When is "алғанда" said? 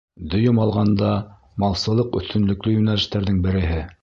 0.63-1.11